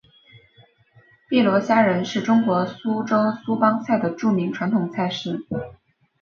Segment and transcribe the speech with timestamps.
[1.29, 5.45] 碧螺虾仁是中国苏州苏帮菜的著名传统菜式。